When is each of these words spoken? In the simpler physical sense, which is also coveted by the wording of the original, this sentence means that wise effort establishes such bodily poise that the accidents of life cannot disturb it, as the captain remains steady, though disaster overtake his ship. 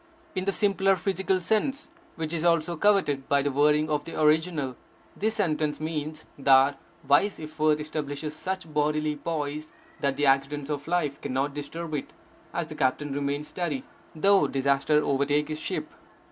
In 0.33 0.45
the 0.45 0.51
simpler 0.51 0.95
physical 0.95 1.39
sense, 1.39 1.91
which 2.15 2.33
is 2.33 2.43
also 2.43 2.75
coveted 2.75 3.29
by 3.29 3.43
the 3.43 3.51
wording 3.51 3.87
of 3.87 4.03
the 4.03 4.19
original, 4.19 4.75
this 5.15 5.35
sentence 5.35 5.79
means 5.79 6.25
that 6.39 6.79
wise 7.07 7.39
effort 7.39 7.79
establishes 7.79 8.35
such 8.35 8.73
bodily 8.73 9.15
poise 9.15 9.69
that 9.99 10.15
the 10.15 10.25
accidents 10.25 10.71
of 10.71 10.87
life 10.87 11.21
cannot 11.21 11.53
disturb 11.53 11.93
it, 11.93 12.13
as 12.51 12.65
the 12.65 12.73
captain 12.75 13.13
remains 13.13 13.49
steady, 13.49 13.83
though 14.15 14.47
disaster 14.47 15.03
overtake 15.03 15.49
his 15.49 15.59
ship. 15.59 15.93